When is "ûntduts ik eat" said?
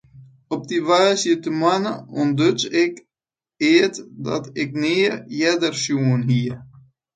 2.21-3.95